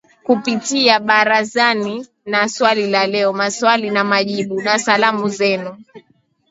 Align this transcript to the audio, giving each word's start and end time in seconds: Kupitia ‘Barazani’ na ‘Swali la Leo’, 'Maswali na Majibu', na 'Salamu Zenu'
Kupitia 0.27 0.95
‘Barazani’ 1.07 1.95
na 2.31 2.41
‘Swali 2.53 2.85
la 2.93 3.03
Leo’, 3.13 3.31
'Maswali 3.33 3.89
na 3.95 4.03
Majibu', 4.11 4.63
na 4.65 4.73
'Salamu 4.79 5.25
Zenu' 5.37 5.71